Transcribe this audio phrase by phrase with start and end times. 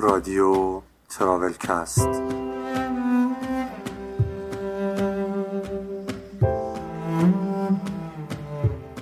[0.00, 0.80] رادیو
[1.10, 2.08] تراولکست.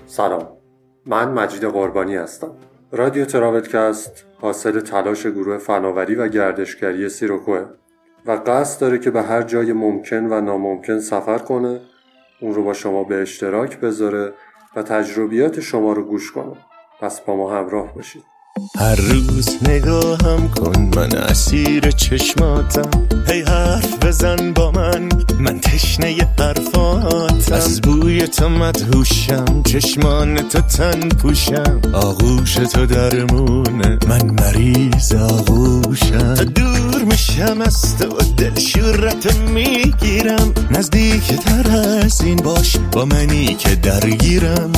[0.06, 0.48] سلام.
[1.06, 2.51] من مجید قربانی هستم.
[2.93, 7.67] رادیو تراولکست حاصل تلاش گروه فناوری و گردشگری سیروکوه
[8.26, 11.81] و قصد داره که به هر جای ممکن و ناممکن سفر کنه
[12.40, 14.33] اون رو با شما به اشتراک بذاره
[14.76, 16.56] و تجربیات شما رو گوش کنه.
[17.01, 18.35] پس با ما همراه باشید.
[18.78, 22.91] هر روز نگاهم کن من اسیر چشماتم.
[23.28, 31.09] هی حرف بزن با من من تشنه حرفات از بوی تو مدهوشم چشمان تو تن
[31.09, 31.80] پوشم.
[31.92, 36.34] آغوش تو درمونه من مریض آغوشم.
[36.34, 40.52] تا دور میشم از تو دل شورت می‌گیرم.
[40.70, 41.70] نزدیک تر
[42.05, 44.73] از این باش با منی که درگیرم.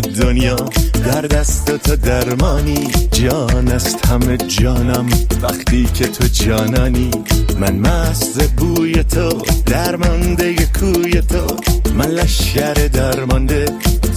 [0.00, 0.56] دنیا.
[1.06, 2.88] در دست تو درمانی.
[3.12, 5.06] جان است همه جانم.
[5.42, 7.10] وقتی که تو جانانی.
[7.60, 9.42] من مست بوی تو.
[9.66, 11.56] درمانده کوی تو.
[11.94, 13.64] من لشکر درمانده.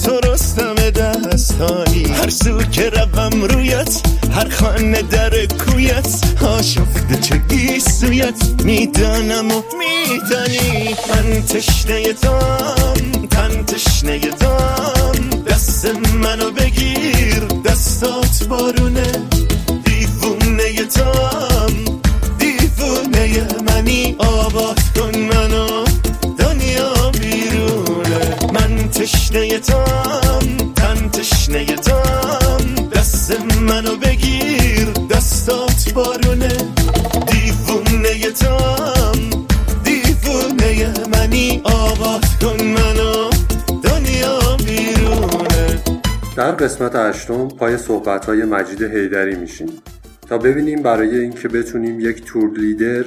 [0.05, 2.03] تو رستم دستانی.
[2.03, 4.01] هر سو که روم رویت.
[4.35, 6.23] هر خانه در کویت.
[6.41, 10.95] آشفته چه گیسویت می‌دانم و میدانی.
[11.09, 17.39] من تشنه تام تن تشنه تام دست منو بگیر.
[17.65, 19.11] دستات بارونه.
[19.85, 22.01] دیوونه تام.
[22.39, 24.15] دیوونه منی.
[24.19, 25.85] آباد کن منو.
[26.39, 28.37] دنیا بیرونه.
[28.53, 30.73] من تشنه تام.
[30.75, 32.89] تن تشنه تام.
[32.95, 33.31] دست
[33.61, 33.96] منو
[46.47, 49.69] در قسمت هشتم پای صحبت‌های مجید حیدری میشیم
[50.29, 53.05] تا ببینیم برای اینکه بتونیم یک تور لیدر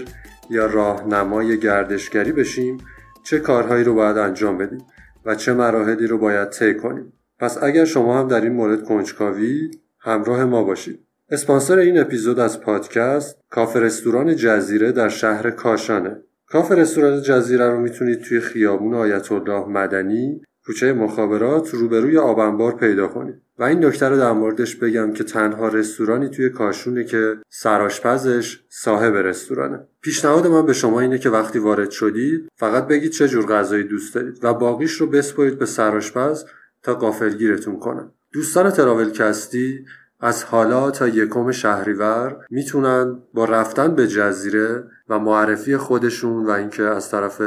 [0.50, 2.78] یا راهنمای گردشگری بشیم
[3.24, 4.84] چه کارهایی رو باید انجام بدیم
[5.24, 7.12] و چه مراحلی رو باید طی کنیم.
[7.38, 11.00] پس اگر شما هم در این مورد کنجکاوی همراه ما باشید.
[11.30, 16.16] اسپانسر این اپیزود از پادکست کافه رستوران جزیره در شهر کاشانه.
[16.46, 23.06] کافه رستوران جزیره رو می‌تونید توی خیابون آیت الله مدنی کوچه مخابرات روبروی آبنبار پیدا
[23.08, 28.60] کنید و این نکته رو در موردش بگم که تنها رستورانی توی کاشونه که سرآشپزش
[28.68, 29.86] صاحب رستورانه.
[30.02, 34.14] پیشنهاد من به شما اینه که وقتی وارد شدید فقط بگید چه جور غذایی دوست
[34.14, 36.44] دارید و باقیش رو بسپرید به سرآشپز
[36.82, 39.84] تا قافلگیرتون کنه دوستان تراولکستی
[40.20, 46.82] از حالا تا یکم شهریور می‌تونن با رفتن به جزیره و معرفی خودشون و اینکه
[46.82, 47.42] از طرف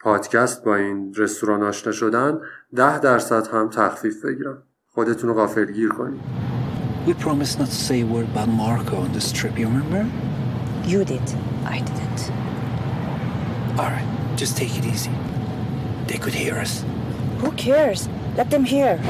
[0.00, 2.40] پادکست با این رستوران آشنا شدن
[2.76, 6.20] ده درصد هم تخفیف بگیرن خودتون رو غافلگیر کنید
[7.06, 10.02] We promised not to say a word about Marco on this trip, you remember?
[10.86, 11.26] You did.
[11.74, 12.22] I didn't.
[13.78, 15.14] Alright, just take it easy.
[16.08, 16.84] They could hear us.
[17.40, 18.08] Who cares?
[18.38, 19.00] Let them hear.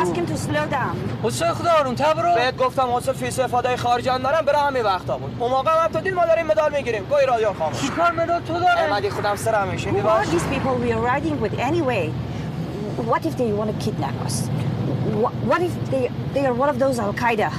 [0.00, 0.96] Ask him to slow down.
[1.22, 5.18] حسین خدا آروم برو بهت گفتم حسین فیس استفاده خارجی هم دارم برای همین وقتا
[5.18, 8.40] بود اون موقع هم تو دید ما داریم مدال می‌گیریم گوی رادیو خاموش چیکار مدال
[8.40, 12.10] تو داره؟ احمدی خودم سر همیشه Who are these people we are riding with anyway?
[13.10, 14.36] What if they want to kidnap us?
[15.50, 17.50] What, if they they are one of those Al Qaeda?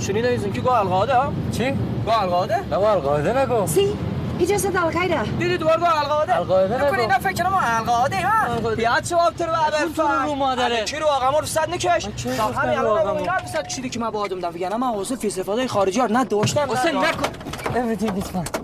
[0.00, 1.70] شنیده ایزون که گو القاده ها چی؟
[2.04, 4.07] گو القاده نگو القاعده نگو See,
[4.46, 5.22] said Al Qaeda.
[5.38, 6.86] دیدی دوباره القاده القاعده نگو.
[6.86, 8.76] نکنی اینا فکر ما القاده ها القاعده.
[8.76, 10.84] بیاد چه وقت رو اصلا تو رو رو مادره.
[10.84, 14.00] کی رو آقا رو صد نکش تا همین رو الان آقامو؟ اینا صد چیزی که
[14.00, 17.28] من با آدم دارم وگرنه من فیس استفاده خارجی ها نه داشتم حسین نکن
[17.74, 18.57] Everything is fine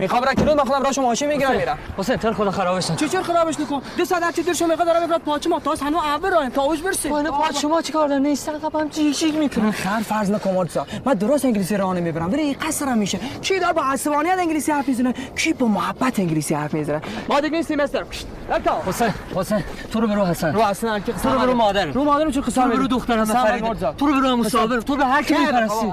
[0.00, 1.78] می‌خوام را کلود من خودم راشو ماشین می‌گیرم میرم.
[1.98, 2.96] حسین تر خدا خرابش نکن.
[2.96, 5.98] چی چرا خرابش نکن؟ دو ساعت دیر شو می‌خواد دارم میفرد پاچه ما تاس هنو
[5.98, 6.72] اول رایم تا
[7.04, 10.54] اینا پاچ شما چی کار دارن؟ نیستن قبل هم چی چی می‌کنن خیر فرض نکن
[10.54, 13.18] مارتسا من درست انگلیسی راه نمی‌برم ولی قصرم میشه.
[13.42, 17.56] کی دار با عصبانیت انگلیسی حرف می‌زنه؟ کی با محبت انگلیسی حرف می‌زنه؟ ما دیگه
[17.56, 18.04] نیستیم مستر.
[18.50, 20.54] لکتا حسین حسین تو رو برو حسن.
[20.54, 21.86] رو اصلا که تو رو برو مادر.
[21.86, 25.34] رو مادرم چه رو برو دخترم فرید تو رو برو مصابر تو به هر کی
[25.34, 25.92] میپرستی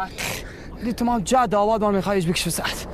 [0.83, 2.85] دی تو ما جد آباد ما میخوایش بکش ساعت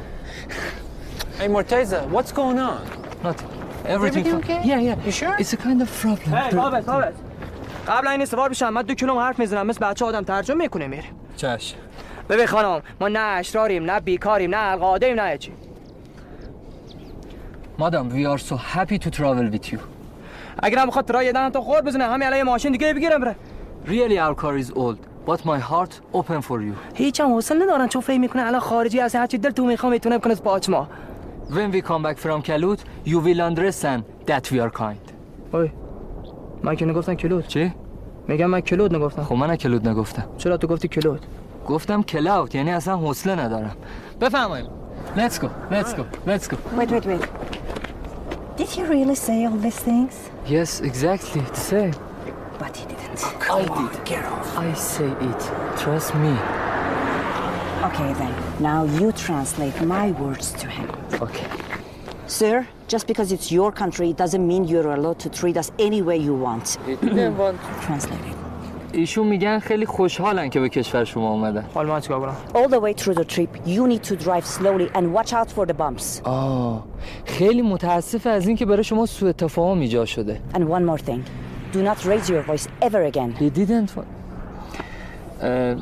[1.40, 2.80] Hey Morteza, what's going on?
[3.24, 3.50] Nothing.
[3.86, 4.62] Everything everything okay?
[4.64, 5.06] Yeah, yeah.
[5.06, 5.36] You sure?
[5.40, 6.56] It's a kind of problem.
[6.56, 7.14] بابت بابت
[7.88, 11.04] قبل این سوار بشم من دو کیلوم حرف می‌زنم مثل بچه آدم ترجمه می‌کنه میره
[11.38, 11.74] چش.
[12.30, 15.52] ببین خانم ما نه اشراریم نه بیکاریم نه القاده ایم نه چی
[17.80, 19.80] Madam, we are so happy to travel with you.
[20.64, 23.36] اگر هم بخواد راه دهن تا خور بزنه همین علیه ماشین دیگه بگیرم بره
[23.86, 24.98] Really our car is old
[25.30, 29.00] but my heart open for you هیچ هم حوصله ندارن چون فکر می‌کنه الان خارجی
[29.00, 30.88] هست هرچی دل تو می‌خوام می‌تونه بکنه پاچ ما
[31.50, 35.00] When we come back from Kalut you will understand that we are kind
[35.54, 35.72] اوی
[36.64, 37.74] من که نگفتم کلود چی؟
[38.28, 41.26] میگم من کلود نگفتم خب من کلود نگفتم چرا تو گفتی کلود
[41.68, 43.76] گفتم کلاود یعنی اصلا حوصله ندارم
[44.22, 44.68] بفرمایید
[45.16, 47.28] Let's go let's go let's go Wait, wait, wait.
[48.58, 50.14] Did he really say all these things?
[50.48, 51.96] Yes exactly the same
[52.62, 53.22] But he didn't.
[53.60, 55.42] I did get off I say it
[55.82, 56.34] trust me
[57.88, 58.43] Okay, then.
[58.61, 60.89] Now you translate my words to him.
[61.27, 61.47] Okay
[62.27, 66.19] Sir, just because it's your country doesn't mean you're allowed to treat us any way
[66.29, 66.65] you want.
[67.87, 68.37] Translate it.
[68.93, 72.81] ایشون میگن خیلی خوشحالن که به کشور شما اومدن حال من چیکار کنم All the
[72.81, 76.21] way through the trip, you need to drive slowly and watch out for the bumps.
[76.25, 76.85] آه
[77.25, 81.21] خیلی متاسف از این که برای شما سوء تفاهم ایجاد شده And one more thing.
[81.73, 83.33] Do not raise your voice ever again.
[83.41, 84.05] He didn't اه،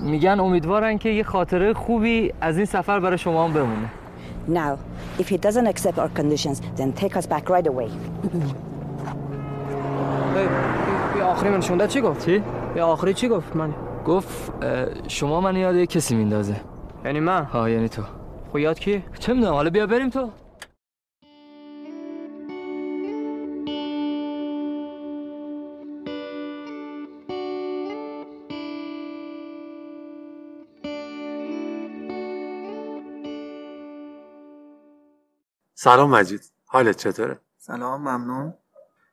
[0.02, 3.90] میگن امیدوارن که یه خاطره خوبی از این سفر برای شما هم بمونه.
[4.50, 4.78] Now,
[5.22, 7.90] if he doesn't accept our conditions, then take us back right away.
[11.18, 12.44] یه آخری من نشون داد چی گفت؟ چی؟
[12.76, 13.74] یه آخری چی گفت من؟
[14.06, 14.52] گفت
[15.08, 16.56] شما من یاد یه کسی میندازه.
[17.06, 18.02] یعنی من؟ ها یعنی تو.
[18.52, 20.30] خب یاد کی؟ چه می‌دونم حالا بیا بریم تو.
[35.84, 36.42] سلام مجید.
[36.66, 38.54] حالت چطوره؟ سلام ممنون.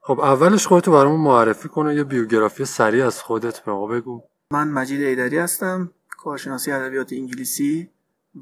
[0.00, 4.22] خب اولش خودتو برامون معرفی کن و یه بیوگرافی سریع از خودت به ما بگو.
[4.52, 7.90] من مجید ایدری هستم کارشناسی ادبیات انگلیسی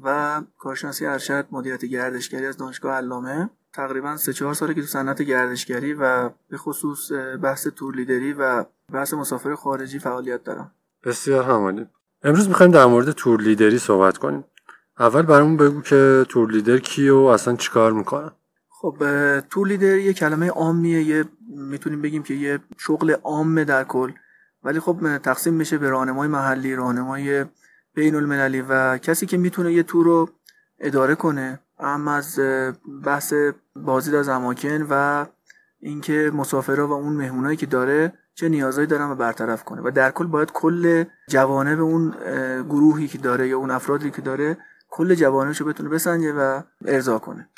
[0.03, 3.49] و کارشناسی ارشد مدیریت گردشگری از دانشگاه علامه.
[3.73, 7.11] تقریبا سه چهار ساله که تو صنعت گردشگری و به خصوص
[7.43, 10.71] بحث تور لیدری و بحث مسافر خارجی فعالیت دارم.
[11.03, 11.87] بسیار همالی.
[12.23, 14.43] امروز می‌خوایم در مورد تور لیدری صحبت کنیم.
[14.99, 18.31] اول برامون بگو که تور لیدر کیه و اصلا چیکار می‌کنن
[18.69, 18.95] خب
[19.39, 24.11] تور لیدر یه کلمه عامیه یه می‌تونیم بگیم که یه شغل عامه در کل.
[24.63, 27.45] ولی خب تقسیم میشه به راهنمای محلی راهنمای
[27.93, 30.29] بین المللی و کسی که می‌تونه یه تور رو
[30.79, 31.59] اداره کنه.
[31.79, 32.39] اهم از
[33.03, 33.33] بحث
[33.75, 35.25] بازدید از اماکن و
[35.79, 39.81] اینکه مسافرها و اون مهمونایی که داره چه نیازهایی دارن و برطرف کنه.
[39.81, 42.13] و در کل باید کل جوانب اون
[42.69, 44.57] گروهی که داره یا اون افرادی که داره
[44.89, 47.49] کل جوانبش رو بتونه بسنجه و ارضا کنه.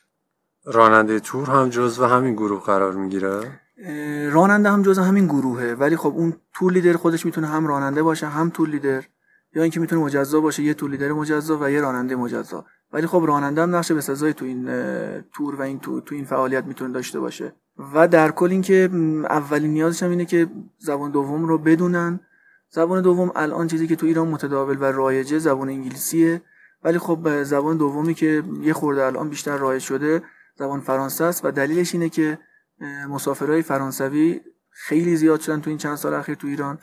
[0.65, 3.59] راننده تور هم جزو همین گروه قرار می‌گیره؟
[4.31, 5.73] راننده هم جز همین گروهه.
[5.73, 9.03] ولی خب اون تور لیدر خودش می‌تونه هم راننده باشه هم تور لیدر.
[9.53, 12.65] یا اینکه می‌تونه مجزا باشه یه تور لیدر مجزا و یه راننده مجزا.
[12.93, 14.65] ولی خب راننده هم نقش بسزایی تو این
[15.33, 17.53] تور و این تو, تو این فعالیت می‌تونه داشته باشه.
[17.93, 18.89] و در کل اینکه
[19.29, 20.47] اولین نیازش هم اینه که
[20.77, 22.19] زبان دوم رو بدونن.
[22.69, 26.41] زبان دوم الان چیزی که تو ایران متداول و رایجه زبان انگلیسیه.
[26.83, 30.23] ولی خب زبان دومی که یه خورده الان بیشتر رایج شده
[30.55, 32.39] زبان فرانسه است و دلیلش اینه که
[32.81, 36.79] اه، مسافرهای فرانسوی خیلی زیاد شدن تو این چند سال اخیر تو ایران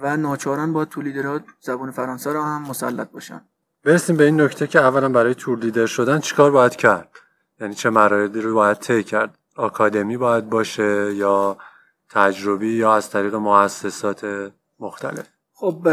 [0.00, 3.40] و ناچارن با تو لیدرها زبان فرانسه را هم مسلط باشن.
[3.84, 7.08] برسیم به این نکته که اولا برای تور لیدر شدن چیکار باید کرد؟
[7.60, 11.56] یعنی چه مراحلی رو باید طی کرد؟ آکادمی باید باشه یا
[12.10, 14.50] تجربی یا از طریق مؤسسات
[14.80, 15.88] مختلف؟ خب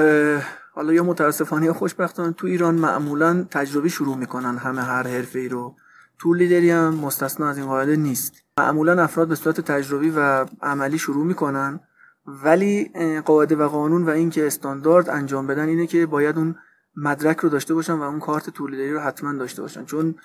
[0.74, 5.50] حالا یا متاسفانه یا خوشبختانه تو ایران معمولا تجربی شروع می‌کنن همه هر حرفه ای
[5.50, 5.76] رو.
[6.20, 8.34] تو لیدری هم مستثنا از این قاعده نیست.
[8.60, 11.80] معمولا افراد به صورت تجربی و عملی شروع می‌کنن
[12.26, 12.92] ولی
[13.26, 16.56] قاعده و قانون و اینکه استاندارد انجام بدن اینه که باید اون
[16.96, 19.86] مدرک رو داشته باشن و اون کارت تور لیدری رو حتما داشته باشن.
[19.86, 20.16] چون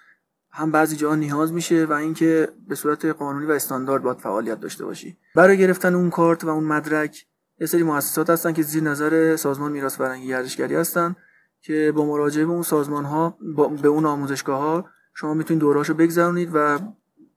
[0.53, 4.85] هم بعضی جاها نیاز میشه و اینکه به صورت قانونی و استاندارد باید فعالیت داشته
[4.85, 5.17] باشی.
[5.35, 7.27] برای گرفتن اون کارت و اون مدرک
[7.61, 11.17] یه سری مؤسسات هستن که زیر نظر سازمان میراث فرهنگی گردشگری هستن
[11.61, 13.39] که با مراجعه به اون سازمان ها
[13.83, 14.85] به اون آموزشگاه ها
[15.15, 16.79] شما می‌تونید دوراشو بگذرونید و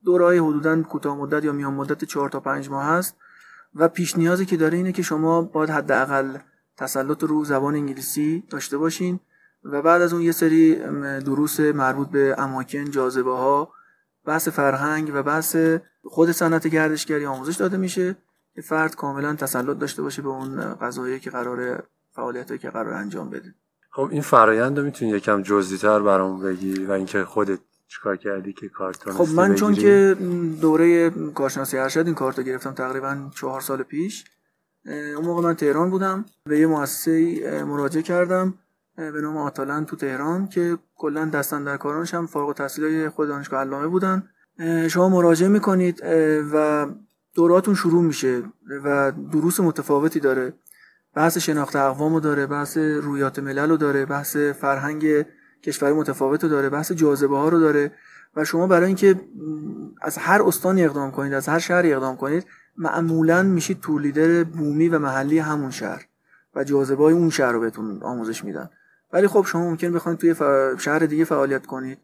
[0.05, 3.17] دورهای حدودا کوتاه مدت یا میان مدت 4 تا 5 ماه هست
[3.75, 6.37] و پیش نیازی که داره اینه که شما باید حداقل
[6.77, 9.19] تسلط رو زبان انگلیسی داشته باشین
[9.63, 10.75] و بعد از اون یه سری
[11.19, 13.71] دروس مربوط به اماکن جاذبه ها
[14.25, 15.57] بحث فرهنگ و بحث
[16.03, 18.15] خود صنعت گردشگری آموزش داده میشه.
[18.63, 23.53] فرد کاملا تسلط داشته باشه به اون قضایی که قرار فعالیتی که قرار انجام بده.
[23.89, 28.69] خب این فرایند رو می‌تونی یکم جزئی‌تر برامون بگی و اینکه خودت چیکار کردی که
[28.69, 30.17] کارت خب من چون که
[30.61, 34.25] دوره کارشناسی ارشد این کارت رو گرفتم تقریبا چهار سال پیش
[34.85, 36.25] اون موقع من تهران بودم.
[36.45, 38.53] به یه مؤسسه مراجعه کردم
[38.95, 43.59] به نام آتالن تو تهران که کلا دستن در کارانش هم فارغ التحصیلای خود دانشگاه
[43.59, 44.29] علامه بودن.
[44.89, 46.01] شما مراجعه می‌کنید
[46.53, 46.87] و
[47.37, 48.43] دوراتون شروع میشه
[48.83, 50.53] و دروس متفاوتی داره.
[51.15, 55.25] بحث شناخت اقوام داره بحث رویات ملل رو داره بحث فرهنگ
[55.63, 57.91] کشور متفاوت رو داره بحث جاذبه ها رو داره.
[58.35, 59.21] و شما برای اینکه
[60.01, 62.45] از هر استانی اقدام کنید از هر شهری اقدام کنید
[62.77, 66.05] معمولا میشید تور لیدر بومی و محلی همون شهر
[66.55, 68.69] و جاذبه های اون شهر رو بهتون آموزش میدن.
[69.13, 70.35] ولی خب شما ممکن بخواید توی
[70.79, 71.97] شهر دیگه فعالیت کنید.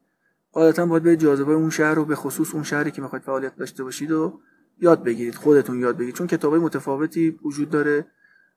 [0.54, 3.84] غالبا باید به جاذبه اون شهر رو به خصوص اون شهری که می‌خواید فعالیت داشته
[3.84, 4.40] باشید و
[4.82, 6.16] یاد بگیرید خودتون یاد بگیرید.
[6.16, 8.06] چون کتابای متفاوتی وجود داره.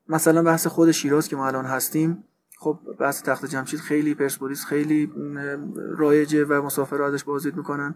[0.09, 2.23] مثلا بحث خود شیراز که ما الان هستیم
[2.59, 5.11] خب بحث تخت جمشید خیلی پرسپولیس خیلی
[5.97, 7.95] رایجه و مسافر ازش بازدید می‌کنن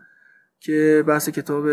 [0.60, 1.66] که بحث کتاب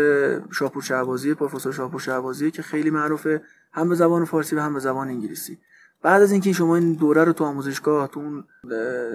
[0.51, 3.41] شاپور شعبازی پروفسور شاپور شعبازی که خیلی معروفه
[3.71, 5.57] هم به زبان فارسی و هم به زبان انگلیسی.
[6.01, 8.43] بعد از اینکه شما این دوره رو تو آموزشگاه تو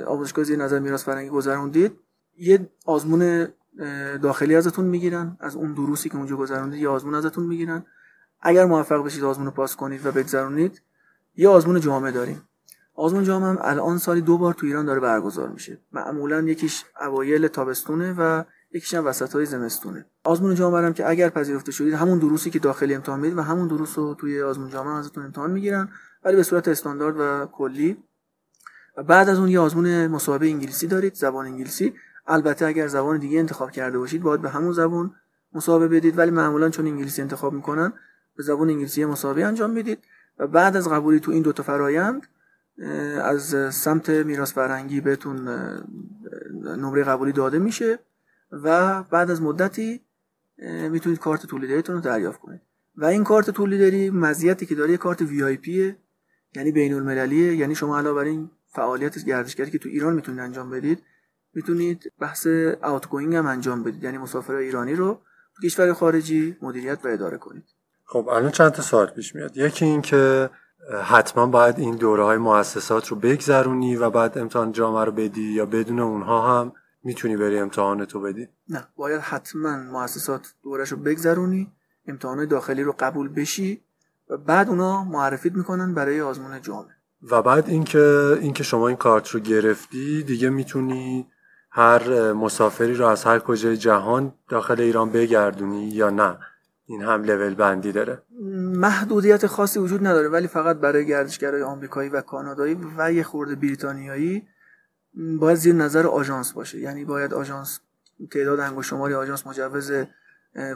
[0.06, 1.92] آموزشگاه زیر نظر میراث فرهنگی گذروندید
[2.38, 3.48] یه آزمون
[4.22, 7.84] داخلی ازتون می‌گیرن از اون دروسی که اونجا گذروندید یه آزمون ازتون می‌گیرن.
[8.40, 10.82] اگر موفق بشید آزمون رو پاس کنید و بگذرونید
[11.36, 12.42] یه آزمون جامعه داریم.
[12.94, 15.78] آزمون جامعه هم الان سالی دو بار تو ایران داره برگزار میشه.
[15.92, 20.06] معمولا یکیش اوایل تابستونه و یکیش هم وسط های زمستونه.
[20.24, 23.68] آزمون جامعه هم که اگر پذیرفته شدید همون دروسی که داخلی امتحان می‌دید و همون
[23.68, 25.88] دروس رو توی آزمون جامعه ازتون امتحان می‌گیرن
[26.24, 27.96] ولی به صورت استاندارد و کلی.
[28.96, 31.94] و بعد از اون یه آزمون مصاحبه انگلیسی دارید زبان انگلیسی.
[32.26, 35.14] البته اگر زبان دیگه انتخاب کرده باشید باید به همون زبان
[35.52, 36.18] مصاحبه بدید.
[36.18, 37.92] ولی معمولا چون انگلیسی انتخاب می‌کنن
[38.36, 39.98] به زبان انگلیسی مصاحبه انجام می‌دید
[40.38, 42.26] و بعد از قبولی تو این دو تا فرایند
[43.22, 45.48] از سمت میراث فرهنگی بهتون
[46.64, 47.98] نمره قبولی داده میشه
[48.52, 50.00] و بعد از مدتی
[50.90, 52.60] می‌تونید کارت تولیدریتون رو دریافت کنید.
[52.96, 55.96] و این کارت تولیدری مزیتی که داره یه کارت وی آی پیه
[56.54, 60.70] یعنی بین المللیه یعنی شما علاوه بر این فعالیت گردشگری که تو ایران می‌تونید انجام
[60.70, 61.02] بدید
[61.54, 62.46] می‌تونید بحث
[62.82, 64.04] اوتگوینگ هم انجام بدید.
[64.04, 65.20] یعنی مسافر ایرانی رو
[65.64, 67.64] کشور خارجی مدیریت و اداره کنید.
[68.04, 70.50] خب الان چند تا سوال پیش میاد؟ یکی این که
[71.04, 75.66] حتما باید این دوره های مؤسسات رو بگذرونی و بعد امتحان جامعه رو بدی یا
[75.66, 76.72] بدون اونها هم
[77.04, 81.72] می‌تونی بری امتحان تو بدی؟ نه باید حتما مؤسسات دورش رو بگذرونی
[82.06, 83.80] امتحان داخلی رو قبول بشی
[84.30, 86.94] و بعد اونا معرفیت می‌کنن برای آزمون جامعه.
[87.30, 91.26] و بعد اینکه اینکه شما این کارت رو گرفتی دیگه می‌تونی
[91.76, 96.38] هر مسافری رو از هر کجای جهان داخل ایران بگردونی یا نه.
[96.86, 98.22] این هم لول بندی داره.
[98.76, 104.46] محدودیت خاصی وجود نداره ولی فقط برای گردشگرای آمریکایی و کانادایی و یه خورده بریتانیایی
[105.38, 106.78] باید زیر نظر آژانس باشه.
[106.78, 107.80] یعنی باید آژانس
[108.30, 109.92] تعداد انگشت شماری آژانس مجوز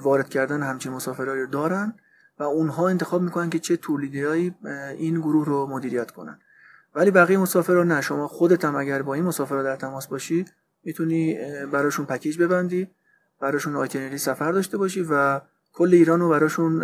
[0.02, 1.94] وارد کردن همچین مسافرایی رو دارن
[2.38, 4.54] و اونها انتخاب می‌کنن که چه تولیدیایی
[4.98, 6.38] این گروه رو مدیریت کنن.
[6.94, 8.00] ولی بقیه مسافرها نه.
[8.00, 10.44] شما خودت هم اگر با این مسافرها در تماس باشی
[10.88, 11.38] می‌تونی
[11.72, 12.88] براشون پکیج ببندی
[13.40, 15.40] براشون آیتنری سفر داشته باشی و
[15.72, 16.82] کل ایران رو براشون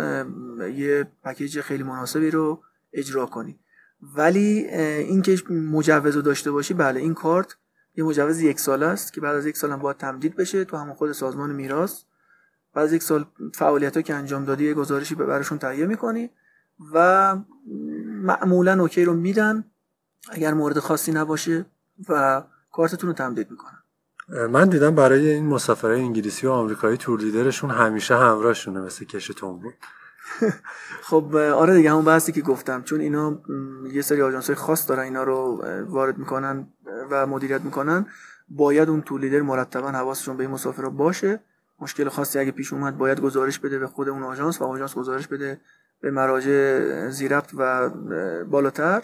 [0.75, 2.61] یه پکیج خیلی مناسبی رو
[2.93, 3.59] اجرا کنی.
[4.01, 7.55] ولی اینکه مجوز رو داشته باشی بله این کارت
[7.95, 10.77] یه مجوز یک سال است که بعد از یک سال هم باید تمدید بشه تو
[10.77, 12.03] همون خود سازمان میراث.
[12.73, 16.29] بعد از یک سال فعالیت ها که انجام دادی یه گزارشی براشون تهیه می‌کنی
[16.93, 17.35] و
[18.05, 19.65] معمولا اوکی رو میدن
[20.29, 21.65] اگر مورد خاصی نباشه
[22.09, 23.84] و کارتتون رو تمدید می‌کنن.
[24.29, 29.73] من دیدم برای این مسافرای انگلیسی و آمریکایی تور لیدرشون همیشه همراهشونه مثل کشتون بود.
[31.09, 32.83] خب آره دیگه همون بحثی که گفتم.
[32.83, 33.41] چون اینا
[33.93, 36.67] یه سری آژانس خاص دارن اینا رو وارد می‌کنن
[37.11, 38.05] و مدیریت می‌کنن.
[38.49, 41.39] باید اون تور لیدر مرتبا حواسشون به این مسافرا باشه.
[41.79, 45.27] مشکل خاصی اگه پیش اومد باید گزارش بده به خود اون آژانس و آژانس گزارش
[45.27, 45.61] بده
[46.01, 47.89] به مراجع زیرفت و
[48.43, 49.03] بالاتر.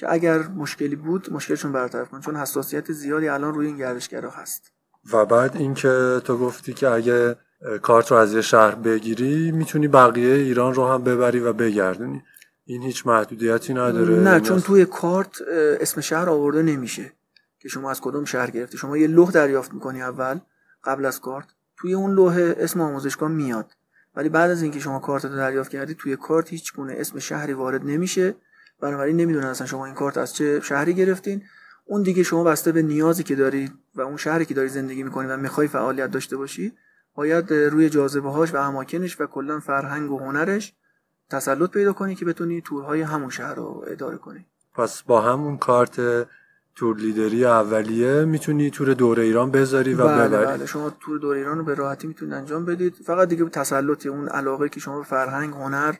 [0.00, 4.72] که اگر مشکلی بود مشکلشون برطرف کن چون حساسیت زیادی الان روی این گردشگرا هست.
[5.12, 7.36] و بعد اینکه تو گفتی که اگه
[7.82, 12.22] کارت رو از یه شهر بگیری می‌تونی بقیه ایران رو هم ببری و بگردونی.
[12.64, 14.14] این هیچ محدودیتی نداره.
[14.14, 15.42] نه چون توی کارت
[15.80, 17.12] اسم شهر آورده نمیشه
[17.58, 18.78] که شما از کدوم شهر گرفتی.
[18.78, 20.38] شما یه لوح دریافت می‌کنی اول
[20.84, 23.70] قبل از کارت توی اون لوح اسم آموزشگاه میاد.
[24.14, 27.52] ولی بعد از اینکه شما کارت رو دریافت کردی توی کارت هیچ گونه اسم شهری
[27.52, 28.34] وارد نمیشه.
[28.80, 31.42] بنابراین نمی‌دونن اصلا شما این کارت از چه شهری گرفتین.
[31.84, 35.28] اون دیگه شما بسته به نیازی که داری و اون شهری که داری زندگی می‌کنی
[35.28, 36.72] و می‌خوای فعالیت داشته باشی
[37.14, 40.72] باید روی جاذبه هاش و اماکنش و کلا فرهنگ و هنرش
[41.30, 44.46] تسلط پیدا کنی که بتونی تورهای همون شهر رو اداره کنی.
[44.74, 46.26] پس با همون کارت
[46.74, 50.46] تور لیدری اولیه می‌تونی تور دور ایران بذاری و بله ببری.
[50.46, 50.66] بله.
[50.66, 52.94] شما تور دور ایران رو به راحتی می‌تونید انجام بدید.
[52.94, 55.94] فقط دیگه تسلط اون علاقه که شما به فرهنگ هنر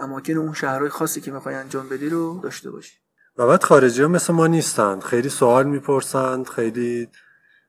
[0.00, 2.94] اماکن اون شهرهای خاصی که می‌خوای انجام بدی رو داشته باشی.
[3.38, 7.08] و بعد خارجی ها مثل ما نیستند خیلی سوال می‌پرسند خیلی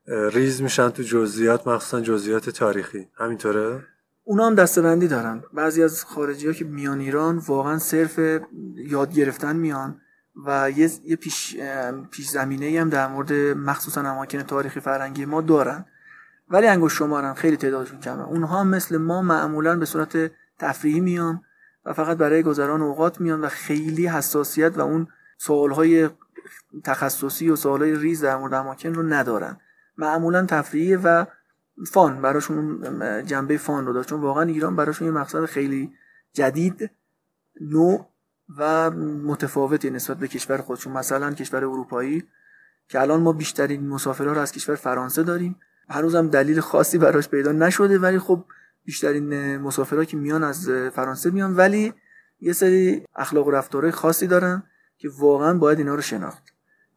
[0.07, 3.07] ریز میشن تو جزئیات مخصوصا جزئیات تاریخی.
[3.17, 3.83] همینطوره؟
[4.23, 5.43] اونا هم دستبندی دارن.
[5.53, 8.19] بعضی از خارجی ها که میان ایران واقعا صرف
[8.75, 10.01] یاد گرفتن میان
[10.45, 11.57] و یه, یه پیش,
[12.11, 15.85] پیش زمینه هم در مورد مخصوصا اماکن تاریخی فرنگی ما دارن.
[16.49, 18.27] ولی انگوش شمارن خیلی تعدادشون کمه.
[18.27, 21.41] اونها مثل ما معمولا به صورت تفریحی میان.
[21.85, 25.07] و فقط برای گذران اوقات میان و خیلی حساسیت و اون
[25.37, 26.09] سوالهای
[26.83, 29.57] تخصصی و سوالهای ریز در مورد اماکن رو ندارن.
[29.97, 31.25] معمولا تفریحی و
[31.91, 32.21] فان.
[32.21, 32.81] براشون
[33.25, 34.09] جنبه فان رو داشت.
[34.09, 35.93] چون واقعا ایران براشون یه مقصد خیلی
[36.33, 36.89] جدید
[37.61, 38.07] نوع
[38.57, 40.93] و متفاوتی نسبت به کشور خودشون.
[40.93, 42.23] مثلا کشور اروپایی
[42.87, 45.55] که الان ما بیشترین مسافرها رو از کشور فرانسه داریم.
[45.89, 48.45] هنوزم دلیل خاصی براش پیدا نشده ولی خب
[48.85, 51.93] بیشترین مسافرها که میان از فرانسه میان ولی
[52.39, 54.63] یه سری اخلاق و رفتارهای خاصی دارن
[54.97, 56.43] که واقعا باید اینا رو شناخت.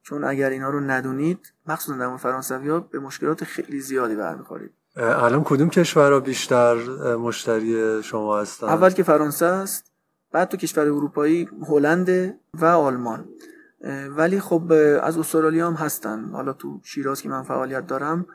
[0.02, 4.70] چون اگر اینا رو ندونید مخصوصا در فرانسوی ها به مشکلات خیلی زیادی برمیخورید.
[4.96, 6.74] الان کدوم کشورها بیشتر
[7.16, 9.92] مشتری شما هستن؟ اول که فرانسه است
[10.32, 13.28] بعد تو کشور اروپایی هلند و آلمان.
[14.16, 14.72] ولی خب
[15.02, 16.30] از استرالیا هم هستن.
[16.32, 18.26] حالا تو شیراز که من فعالیت دارم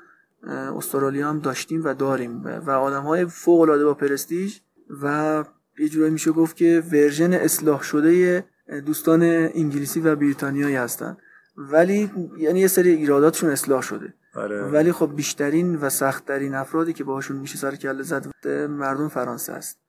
[0.48, 2.44] استرالیا هم داشتیم و داریم.
[2.44, 4.60] و آدم های فوق العاده با پرستیژ
[5.02, 5.44] و
[5.80, 8.46] یه جورایی میشه گفت که ورژن اصلاح شده
[8.86, 11.18] دوستان انگلیسی و بریتانیایی هستن.
[11.58, 14.14] ولی یعنی یه سری ایراداتشون اصلاح شده.
[14.36, 14.64] آره.
[14.64, 18.28] ولی خب بیشترین و سختترین افرادی که باهاشون میشه سر کله زد
[18.70, 19.80] مردم فرانسه است.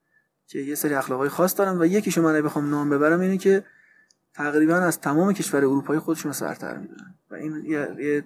[0.47, 3.63] که یه سری اخلاقای خاص دارن و یکیشو من بخوام نام ببرم اینه که
[4.33, 7.15] تقریبا از تمام کشور اروپایی خودشون سرتر می‌دونن.
[7.31, 8.23] و این یه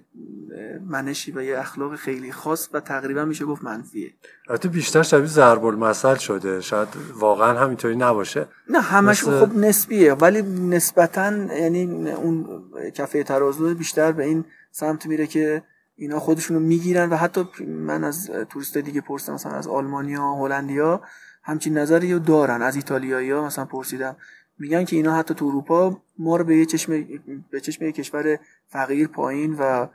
[0.86, 4.14] منشی و یه اخلاق خیلی خاص و تقریبا میشه گفت منفیه.
[4.48, 6.60] البته بیشتر شبیه ضرب المثل شده.
[6.60, 8.46] شاید واقعا همینطوری نباشه.
[8.68, 9.40] نه همش مثل...
[9.40, 10.12] خب نسبیه.
[10.12, 12.62] ولی نسبتا یعنی اون
[12.94, 15.62] کفه ترازو بیشتر به این سمت میره که
[15.96, 21.02] اینا خودشونو می‌گیرن و حتی من از توریست دیگه پرسیدم مثلا از آلمانیا هلندیا
[21.42, 22.62] همچین نظری رو دارن.
[22.62, 24.16] از ایتالیایی ها مثلا پرسیدم.
[24.58, 26.92] میگن که اینا حتی تو اروپا ما رو به یه چشم
[27.50, 29.86] به چشم یه کشور فقیر پایین و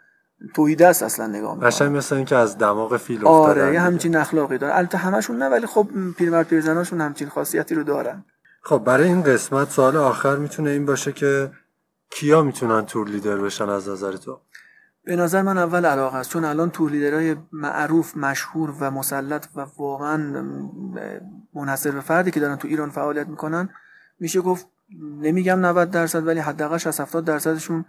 [0.53, 1.69] توحیده است اصلا نگاه می‌کنن.
[1.69, 4.77] قشنگ مثل اینکه از دماغ فیل افتادن آره یه همچین اخلاقی دارن.
[4.77, 8.25] البته همشون نه ولی خب پیرمرد پیرزناشون همچین خاصیتی رو دارن.
[8.63, 11.51] خب برای این قسمت سوال آخر می‌تونه این باشه که
[12.11, 14.39] کیا می‌تونن تور لیدر بشن از نظر تو؟
[15.03, 19.65] به نظر من اول علاقه است چون الان تور لیدرهای معروف مشهور و مسلط و
[19.77, 20.45] واقعا
[21.53, 23.69] منحصر به فردی که دارن تو ایران فعالیت می‌کنن
[24.21, 24.67] میشه گفت
[25.21, 27.85] نمیگم 90 درصد ولی حداقل 60 70 درصدشون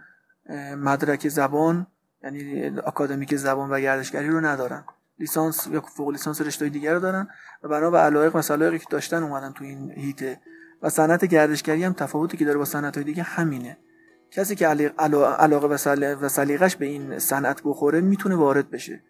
[0.77, 1.87] مدرک زبان
[2.23, 4.83] یعنی اکادمیک زبان و گردشگری رو ندارن.
[5.19, 7.27] لیسانس یا فوق لیسانس رشته دیگر رو دارن
[7.63, 10.39] و بنا به علایق مسائلی که داشتن اومدن تو این هیته
[10.81, 13.77] و صنعت گردشگری هم تفاوتی که داره با صنعت دیگه همینه.
[14.31, 15.67] کسی که علاقه
[16.21, 19.03] و سلیقش به این صنعت بخوره می‌تونه وارد بشه.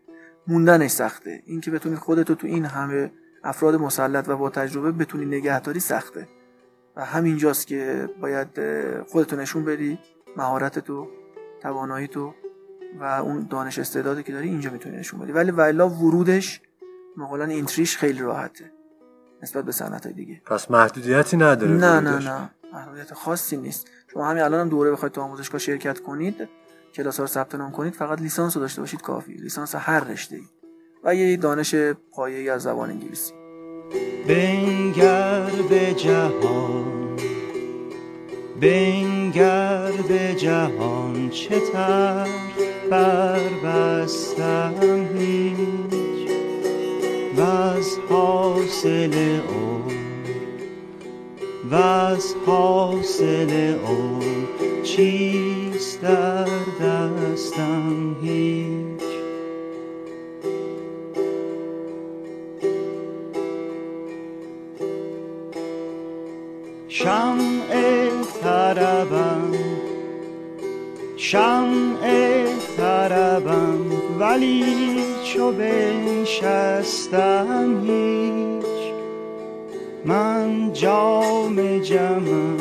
[0.47, 1.43] موندنش سخته.
[1.45, 3.11] اینکه بتونی خودتو تو این همه
[3.43, 6.27] افراد مسلط و با تجربه بتونی نگهداری سخته.
[6.95, 8.47] و همینجاست که باید
[9.03, 9.99] خودتو نشون بدی
[10.37, 11.07] مهارت تو
[11.61, 12.33] توانایی تو
[12.99, 15.31] و اون دانش استعدادی که داری اینجا می‌تونی نشون بدی.
[15.31, 16.61] ولی ولا ورودش
[17.17, 18.71] مقولا اینتریش خیلی راحته
[19.43, 20.41] نسبت به صنعت دیگه.
[20.45, 22.49] پس محدودیتی نداره نه نه نه.
[22.73, 23.87] محدودیت خاصی نیست.
[24.13, 26.49] شما همین الان هم دوره بخواید تو آموزشگاه شرکت کنید
[26.93, 29.33] کلاس ها رو ثبت نام کنید فقط لیسانس رو داشته باشید کافی.
[29.33, 30.43] لیسانس هر رشته ای
[31.03, 31.75] و یه دانش
[32.11, 33.33] پایه‌ای از زبان انگلیسی.
[34.27, 36.93] بنگر به جهان
[38.61, 42.27] بنگر به جهان چه بر
[42.89, 44.73] بربستم
[45.17, 46.29] هیچ؟
[47.37, 49.83] و از حاصل او
[51.71, 54.19] و از حاصل او
[54.83, 56.45] چیست در
[56.81, 58.62] دستم هیچ؟
[71.33, 72.45] شمع
[72.77, 73.79] طربم
[74.19, 74.65] ولی
[75.23, 77.07] چو بنشستم
[77.87, 78.65] هیچ.
[80.05, 82.57] من جام جمم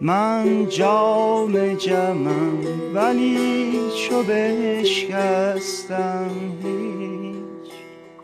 [0.00, 2.58] من جام جمم
[2.94, 5.10] ولی چو بشکستم
[6.62, 7.72] هیچ.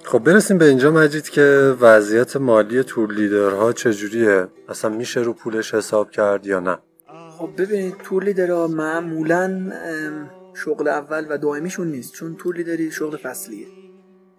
[0.02, 5.74] خب برسیم به اینجا مجید که وضعیت مالی تور لیدرها چجوریه؟ اصلا میشه رو پولش
[5.74, 6.78] حساب کرد یا نه؟
[7.38, 9.72] خب ببینید تور لیدرها معمولا
[10.54, 13.66] شغل اول و دائمیشون نیست چون تور لیدری شغل فصلیه.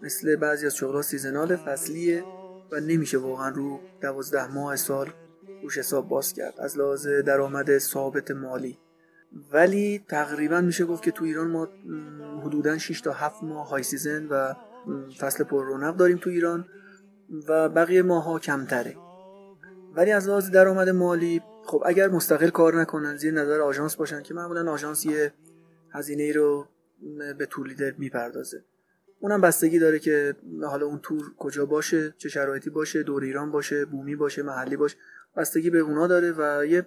[0.02, 2.24] مثل بعضی از شغلها seasonal فصلیه
[2.72, 5.10] و نمیشه واقعا رو دوازده ماه سال
[5.64, 8.78] روش حساب باز کرد از لحاظ درآمد ثابت مالی.
[9.52, 11.68] ولی تقریبا میشه گفت که تو ایران ما
[12.44, 14.54] حدودا 6 تا 7 ماه high season و
[15.20, 16.66] فصل پر رونق داریم تو ایران
[17.48, 18.96] و بقیه ماها کمتره.
[19.96, 24.34] ولی از لحاظ درآمد مالی خب اگر مستقل کار نکنن زیر نظر آژانس باشن که
[24.34, 25.34] معمولا آژانس یه
[25.92, 26.68] هزینه رو
[27.38, 28.64] به تور لیدر می‌پردازه.
[29.20, 33.86] اونم بستگی داره که حالا اون تور کجا باشه چه شرایطی باشه دور ایران باشه
[33.86, 34.98] بومی باشه محلی باشه.
[35.38, 36.86] بستگی به اونا داره و یه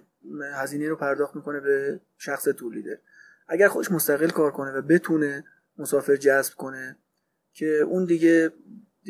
[0.53, 2.97] هزینه رو پرداخت می‌کنه به شخص تور لیدر
[3.47, 5.43] اگر خودش مستقل کار کنه و بتونه
[5.77, 6.97] مسافر جذب کنه
[7.53, 8.51] که اون دیگه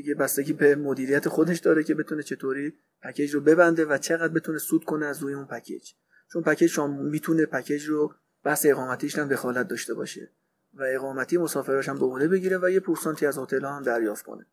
[0.01, 4.57] دیگه بستگی به مدیریت خودش داره که بتونه چطوری پکیج رو ببنده و چقدر بتونه
[4.57, 5.91] سود کنه از روی اون پکیج
[6.33, 10.31] چون پکیج شما می‌تونه پکیج رو بحث اقامتیش هم دخالت داشته باشه
[10.73, 14.45] و اقامتی مسافراش هم به بگیره و یه پورسانتی از هتل هم دریافت کنه.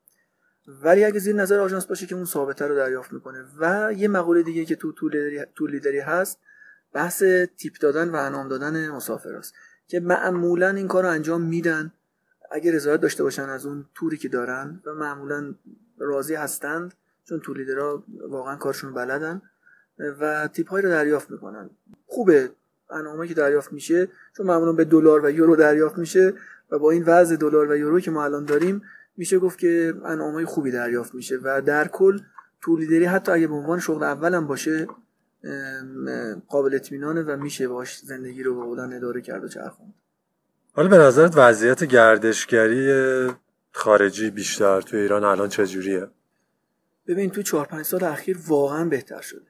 [0.68, 4.42] ولی اگه زیر نظر آژانس باشه که اون ثابته رو دریافت می‌کنه و یه مقوله
[4.42, 4.92] دیگه که تو
[5.54, 6.38] تو لیدری هست
[6.92, 7.22] بحث
[7.58, 9.40] تیپ دادن و انعام دادن مسافر
[9.86, 11.92] که معمولا این کار انجام میدن
[12.50, 15.54] اگه رضایت داشته باشن از اون توری که دارن و معمولا
[15.98, 19.42] راضی هستند چون تو لیدرها واقعا کارشون بلدن
[20.20, 21.70] و تیپ های رو دریافت می‌کنن.
[22.06, 22.50] خوبه
[22.90, 26.34] انعامه که دریافت میشه چون معمولا به دلار و یورو دریافت میشه
[26.70, 28.82] و با این وضع دلار و یورو که ما الان داریم
[29.16, 32.20] میشه گفت که انعامای خوبی دریافت میشه و در کل
[32.60, 34.86] تو لیدری حتی اگه به عنوان شغل اولم باشه
[36.48, 39.94] قابل اطمینانه و میشه باش زندگی رو به قولن اداره کرد و چرخوند.
[40.76, 43.32] حالا به نظرت وضعیت گردشگری
[43.72, 46.08] خارجی بیشتر تو ایران الان چجوریه؟
[47.06, 49.46] ببین تو چهار پنج سال اخیر واقعا بهتر شده.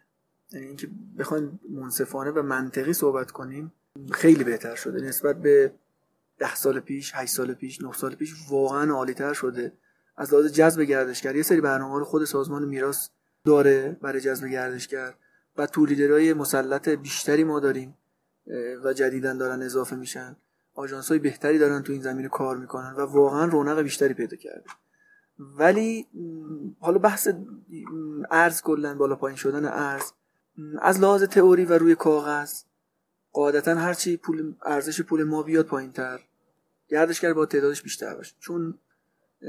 [0.53, 3.73] یعنی اینکه بخوایم منصفانه و منطقی صحبت کنیم
[4.13, 5.01] خیلی بهتر شده.
[5.01, 5.73] نسبت به
[6.39, 9.73] ده سال پیش، هشت سال پیش، نه سال پیش واقعا عالیتر شده.
[10.17, 13.09] از لحاظ جذب گردشگر یه سری برنامه رو خود سازمان میراث
[13.45, 15.15] داره برای جذب گردشگر
[15.57, 17.95] و تولیدرهای مسلط بیشتری ما داریم
[18.85, 20.37] و جدیدن دارن اضافه میشن.
[20.77, 24.65] آژانس های بهتری دارن تو این زمینه کار می‌کنن و واقعا رونق بیشتری پیدا کرده.
[25.39, 26.07] ولی
[26.81, 27.29] حالا بحث
[28.31, 30.13] ارز کلا بالا پایین شدن ارز
[30.83, 32.63] از لحاظ تئوری و روی کاغذ
[33.33, 36.21] قاعدتا هرچی پول ارزش پول ما بیاد پایین تر
[36.89, 38.35] گردشگر با تعدادش بیشتر باشه.
[38.41, 38.79] چون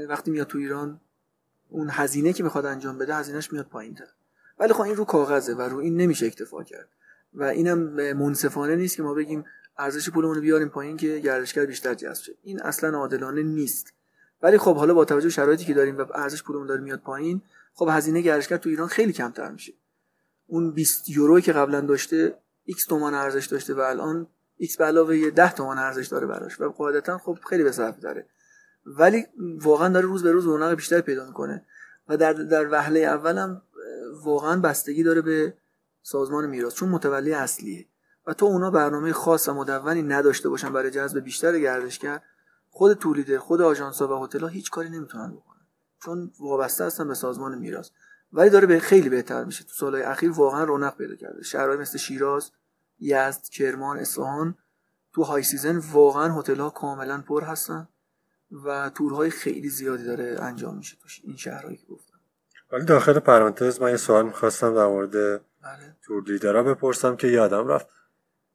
[0.08, 1.00] وقتی میاد تو ایران
[1.68, 4.08] اون هزینه که می‌خواد انجام بده هزینهش میاد پایین تر
[4.58, 6.88] ولی خب این رو کاغذه و رو این نمیشه اکتفا کرد.
[7.34, 7.78] و اینم
[8.12, 9.44] منصفانه نیست که ما بگیم
[9.78, 12.32] ارزش پولمون رو بیاریم پایین که گردشگر بیشتر جذب شه.
[12.42, 13.92] این اصلا عادلانه نیست.
[14.42, 17.42] ولی خب حالا با توجه به شرایطی که داریم و ارزش پولمون داره میاد پایین
[17.74, 19.72] خب هزینه گردشگر تو ایران خیلی کمتر میشه.
[20.46, 22.38] اون 20 یورو که قبلا داشته
[22.70, 24.26] x تومان ارزش داشته و الان
[24.62, 28.26] x به علاوه 10 تومان ارزش داره براش و قاعدتا خب خیلی به صرف داره
[28.86, 31.64] ولی واقعا داره روز به روز رونق بیشتر پیدا می‌کنه
[32.08, 33.62] و در در وهله اولم
[34.22, 35.54] واقعا بستگی داره به
[36.02, 37.86] سازمان میراث چون متولی اصلیه.
[38.28, 42.20] و تو اونا برنامه خاص و مدونی نداشته باشن برای جذب بیشتر گردشگر
[42.70, 45.66] خود تولیده خود آژانس و هتل هیچ کاری نمی‌تونن بکنن.
[46.04, 47.90] چون وابسته هستن به سازمان میراث.
[48.32, 49.64] ولی داره به خیلی بهتر میشه.
[49.64, 51.42] تو سالهای اخیر واقعا رونق پیدا کرده.
[51.42, 52.50] شهرهای مثل شیراز
[53.00, 54.54] یزد کرمان اصفهان
[55.12, 57.88] تو های سیزن واقعا هتل ها کاملا پر هستن
[58.64, 62.18] و تورهای خیلی زیادی داره انجام میشه توش این شهرهایی که گفتم.
[62.72, 65.96] ولی داخل پرانتز من یه سوال می‌خواستم در مورد بله.
[66.02, 67.86] تور لیدرها بپرسم که یادم رفت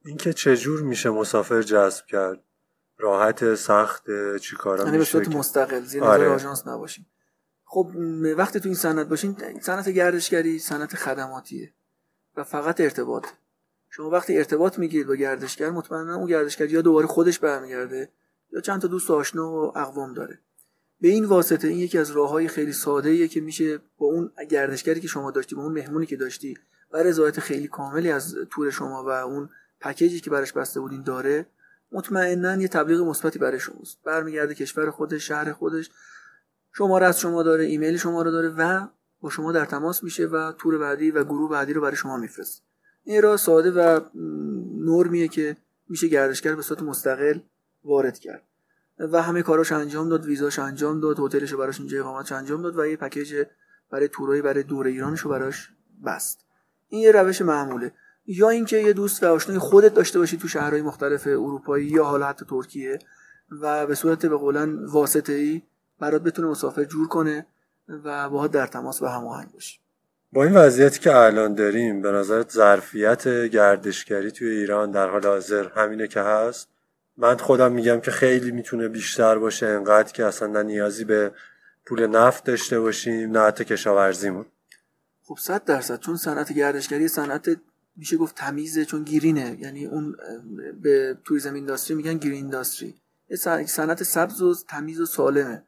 [0.06, 2.44] اینکه چجور میشه مسافر جذب کرد؟
[2.98, 4.04] راحت سخت
[4.38, 6.30] چیکارا یعنی به صورت مستقل زیر آره.
[6.30, 7.06] آژانس نباشیم.
[7.66, 7.92] خب
[8.38, 11.74] وقتی تو این صنعت باشین صنعت گردشگری صنعت خدماتیه
[12.36, 13.28] و فقط ارتباط.
[13.90, 18.10] شما وقتی ارتباط می‌گیرید با گردشگر مطمئنا اون گردشگر یا دوباره خودش برمیگرده
[18.52, 20.40] یا چند تا دوست آشنا و اقوام داره.
[21.02, 25.02] به این واسطه این یکی از راههای خیلی ساده ایه که میشه با اون گردشگری
[25.02, 26.58] که شما داشتی با اون مهمونی که داشتی
[26.92, 29.50] و رضایت خیلی کاملی از تور شما و اون
[29.84, 31.46] پکیجی که براش بسته بودین داره
[31.92, 33.98] مطمئنا یه تبلیغ مثبتی برای شماست.
[34.04, 35.90] برمیگرده کشور خودش شهر خودش.
[36.74, 38.88] شماره از شما داره ایمیل شما رو داره و
[39.22, 42.64] با شما در تماس میشه و تور بعدی و گروه بعدی رو برای شما میفرست
[43.04, 44.00] این راه ساده و
[44.80, 45.58] نرمیه که
[45.90, 47.40] میشه گردشگر به صورت مستقل
[47.84, 48.44] وارد کرد.
[49.00, 52.86] و همه کاراش انجام داد ویزاش انجام داد هتلش براش اینجا اقامتش انجام داد و
[52.86, 53.46] یه پکیج
[53.92, 55.70] برای تورایی برای دور ایرانش رو براش
[56.06, 56.46] بست.
[56.90, 57.92] این یه روش معموله.
[58.26, 62.28] یا اینکه یه دوست و آشنای خودت داشته باشی تو شهرهای مختلف اروپایی یا حالا
[62.28, 63.00] حتی ترکیه
[63.62, 65.62] و به صورت به قولن واسطه ای
[66.00, 67.46] برات بتونه مسافر جور کنه
[68.04, 69.80] و باهات در تماس و هماهنگ باشی.
[70.34, 75.68] با این وضعیتی که الان داریم به نظرت ظرفیت گردشگری توی ایران در حال حاضر
[75.76, 76.68] همینه که هست؟
[77.18, 81.32] من خودم میگم که خیلی می‌تونه بیشتر باشه انقدر که اصلا نه نیازی به
[81.86, 84.46] پول نفت داشته باشیم نه حتی کشاورزیمون.
[85.24, 86.00] خب صد درصد.
[86.00, 87.58] چون صنعت گردشگری صنعت
[87.96, 89.58] میشه گفت تمیزه چون گیرینه.
[89.60, 90.16] یعنی اون
[90.82, 92.96] به توریزم اینداستری میگن گرین اینداستری
[93.66, 95.64] صنعت سبز و تمیز و سالمه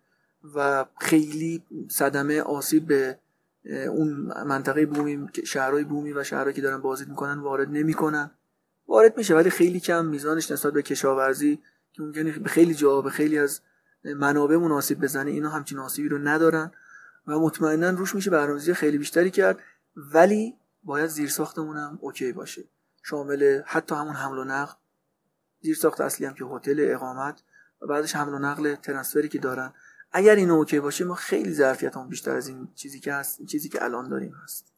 [0.55, 3.19] و خیلی صدمه آسیب به
[3.65, 4.09] اون
[4.47, 8.31] منطقه بومی شهرهای بومی و شهرهایی که دارن بازدید می‌کنن وارد نمی‌کنن.
[8.87, 11.59] وارد میشه ولی خیلی کم میزانش نسبت به کشاورزی
[11.93, 13.61] که ممکنه به خیلی جا به خیلی از
[14.03, 15.31] منابع مناسب بزنه.
[15.31, 16.71] اینا همچین آسیبی رو ندارن
[17.27, 19.59] و مطمئنا روش میشه برنامه‌ریزی خیلی بیشتری کرد.
[19.95, 20.53] ولی
[20.85, 22.63] باید زیر ساختمون هم اوکی باشه.
[23.03, 24.73] شامل حتی همون حمل و نقل.
[25.61, 27.41] زیر ساخت اصلی هم که هتل اقامت
[27.81, 29.73] و بعدش حمل و نقل transfer ی که دارن.
[30.11, 33.47] اگر این okay باشه ما خیلی ظرفیت هم بیشتر از این چیزی که هست این
[33.47, 34.73] چیزی که الان داریم هست.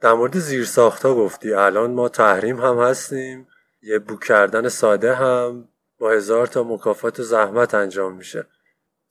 [0.00, 1.52] در مورد زیر ساختا گفتی.
[1.52, 3.48] الان ما تحریم هم هستیم.
[3.82, 8.46] یه book کردن ساده هم با هزار تا مکافات زحمت انجام میشه.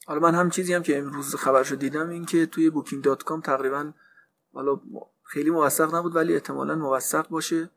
[0.06, 3.94] حالا من هم چیزی هم که امروز خبرشو دیدم این که توی Booking.com تقریبا
[4.54, 4.82] حالا
[5.34, 7.70] خیلی موثق نبود ولی احتمالا موثق باشه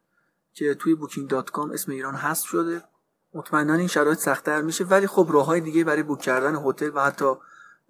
[0.52, 2.82] که توی Booking.com اسم ایران حذف شده.
[3.34, 7.00] مطمئنا این شرایط سختتر میشه ولی خب راه های دیگه برای book کردن هتل و
[7.00, 7.34] حتی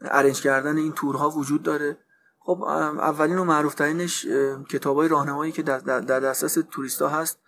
[0.01, 1.97] arrange کردن این تورها وجود داره.
[2.39, 4.27] خب اولین و معروف ترینش
[4.69, 7.39] کتاب های راهنمایی که در, دسترس توریستا هست.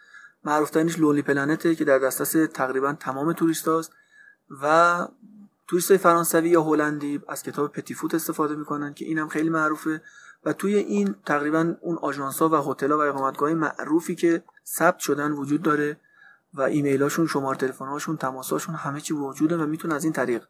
[0.44, 3.92] معروف ترینش Lonely Planet ه که در دسترس تقریبا تمام توریست هست
[4.62, 5.08] و
[5.66, 10.02] توریست فرانسوی یا هلندی از کتاب Petit Futé استفاده می‌کنن که اینم خیلی معروفه.
[10.44, 15.32] و توی این تقریبا اون آژانس ها و هتل و اقامتگاه معروفی که ثبت شدن
[15.32, 16.00] وجود داره
[16.54, 20.44] و ایمیلاشون شمار تلفن‌هاشون تماساشون همه چی وجوده و می‌تونن از این طریق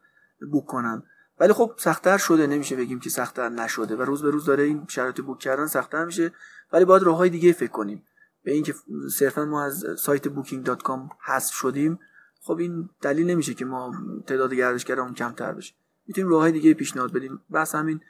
[0.51, 1.03] بوک کنن.
[1.40, 4.85] ولی خب سختتر شده نمیشه بگیم که سختتر نشده و روز به روز داره این
[4.88, 6.33] شرایط بوک کردن سختتر میشه.
[6.72, 8.05] ولی باید راههای دیگه فکر کنیم.
[8.44, 8.74] به اینکه
[9.12, 11.98] صرفا ما از سایت booking.com حذف شدیم
[12.40, 13.94] خب این دلیل نمیشه که ما
[14.27, 15.74] تعداد گردشگرامون کمتر بشه.
[16.07, 17.40] می‌تونیم راههای دیگه پیشنهاد بدیم.
[17.53, 18.01] بس همین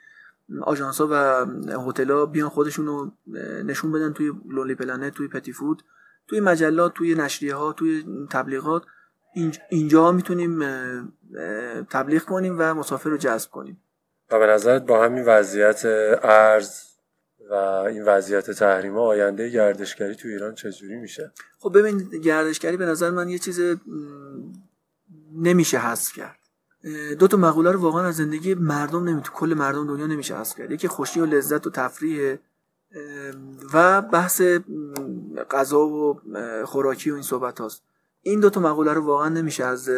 [0.63, 1.47] آژانس ها و
[1.91, 3.13] هتل بیان خودشون رو
[3.65, 5.83] نشون بدن توی لولی پلنت توی پتی فود
[6.29, 8.83] توی مجلات توی نشریه ها توی تبلیغات.
[9.71, 10.65] اینجا می‌تونیم
[11.91, 13.81] تبلیغ کنیم و مسافر رو جذب کنیم.
[14.31, 15.83] و به نظرت با همین وضعیت
[16.23, 16.71] ارز
[17.51, 22.87] و این وضعیت تحریم ها آینده گردشگری تو ایران چجوری میشه؟ خب ببین گردشگری به
[22.87, 23.61] نظر من یه چیز
[25.35, 26.38] نمیشه حذف کرد.
[27.19, 30.71] دو تا مقوله رو واقعا از زندگی مردم نمی‌تونه کل مردم دنیا نمیشه حذف کرد.
[30.71, 32.37] یکی خوشی و لذت و تفریح
[33.73, 34.43] و بحث
[35.51, 36.21] غذا و
[36.65, 37.83] خوراکی و این صحبت هاست
[38.23, 39.91] این دو تا مقوله رو واقعا نمیشه از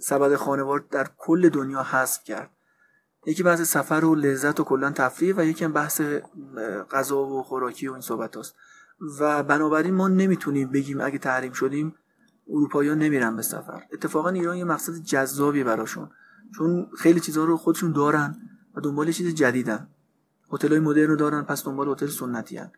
[0.00, 2.50] سبد خانوار در کل دنیا حذف کرد.
[3.26, 6.02] یکی بحث سفر و لذت و کلا تفریح و یکی هم بحث
[6.90, 8.54] غذا و خوراکی و این صحبت هاست
[9.20, 11.94] و بنابراین ما نمی‌تونیم بگیم اگه تحریم شدیم
[12.52, 13.82] اروپایی نمیرن به سفر.
[13.92, 16.08] اتفاقا ایران یه مقصد جذابی براشون.
[16.54, 18.36] چون خیلی چیزها رو خودشون دارن
[18.76, 19.86] و دنبال چیز جدیدن.
[20.52, 22.70] هتل‌های مدرن رو دارن پس دنبال هتل سنتی هن.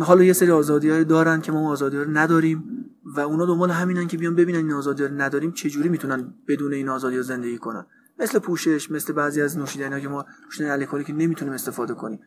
[0.00, 4.16] حالا یه سری آزادی دارن که ما آزادی رو نداریم و اونا دنبال همینن که
[4.16, 7.86] بیان ببینن این آزادی رو نداریم چجوری می‌تونن بدون این آزادی رو زندگی کنن.
[8.18, 12.20] مثل پوشش مثل بعضی از نوشیدنی که ما نوشیدنی الکلی که نمی‌تونیم استفاده کنیم.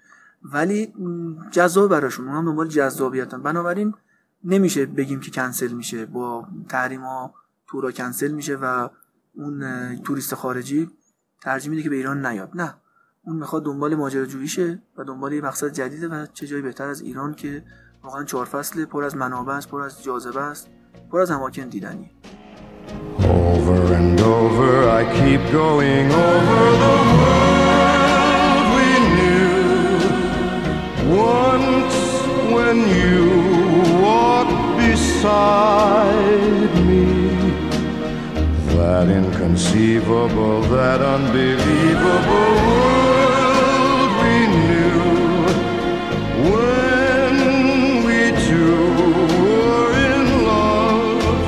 [0.43, 0.93] ولی
[1.51, 2.27] جذاب براشون.
[2.27, 3.41] اونم دنبال جذابیتن.
[3.41, 3.93] بنابراین
[4.43, 6.05] نمیشه بگیم که کنسل میشه.
[6.05, 7.33] با تحریم ها
[7.67, 8.89] تورا کنسل میشه و
[9.35, 10.89] اون توریست خارجی
[11.41, 12.49] ترجیح میده که به ایران نیاد.
[12.55, 12.73] نه.
[13.23, 17.33] اون می‌خواد دنبال ماجراجوییشه و دنبال یه مقصد جدیده و چه جایی بهتر از ایران
[17.33, 17.63] که
[18.03, 20.67] واقعا چهار فصل پر از منابع است پر از جاذبه است
[21.11, 22.11] پر از اماکن دیدنی.
[23.19, 26.05] Over and over I keep going.
[26.29, 29.49] Over the world we knew.
[31.35, 31.97] Once
[32.55, 33.38] when you
[34.99, 37.05] beside me.
[38.75, 45.01] That inconceivable, that unbelievable world we knew
[46.51, 47.35] When
[48.07, 48.79] we two
[49.43, 51.47] were in love.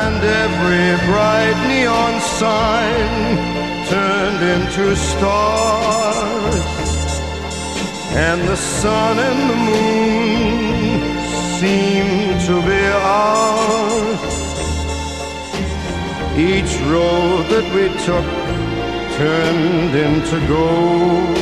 [0.00, 3.10] And every bright neon sign
[3.92, 6.66] turned into stars.
[8.26, 10.17] And the sun and the moon
[11.60, 14.20] seemed to be ours
[16.38, 18.28] each road that we took
[19.18, 21.36] turned into gold.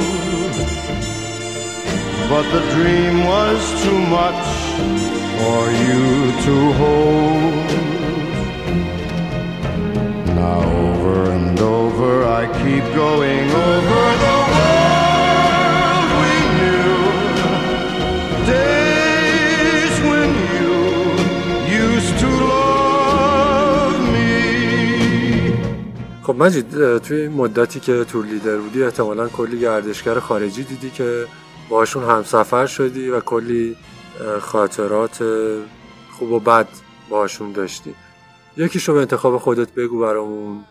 [2.30, 4.44] But the dream was too much
[5.36, 6.04] for you
[6.46, 7.68] to hold.
[10.34, 13.55] Now over and over I keep going
[26.36, 31.26] خب مجید توی این مدتی که تور لیدر بودی احتمالا کلی گردشگر خارجی دیدی که
[31.68, 33.76] باشون همسفر شدی و کلی
[34.40, 35.24] خاطرات
[36.10, 36.68] خوب و بد
[37.08, 37.94] باشون داشتی.
[38.56, 40.64] یکیشو به انتخاب خودت بگو برامون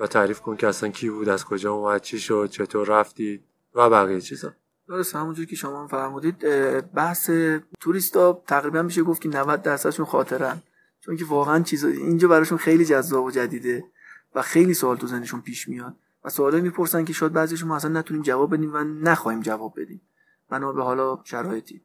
[0.00, 3.90] و تعریف کن که اصلا کی بود از کجا اومد چی شد چطور رفتید و
[3.90, 4.52] بقیه چیزا.
[4.88, 6.38] درست همونجور که شما فرمودید
[6.94, 7.30] بحث
[7.80, 10.62] توریستا تقریبا میشه گفت که 90 درصدشون خاطرن.
[11.00, 13.84] چون که واقعا چیزا اینجا براشون خیلی جذاب و جدیده.
[14.34, 17.90] و خیلی سوال تو ذهنشون پیش میاد و سوالایی می‌پرسن که شاید بعضیشون ما اصلا
[17.90, 20.00] نتونیم جواب بدیم و نخواهیم جواب بدیم.
[20.50, 21.82] بنا به حالا شرایطی.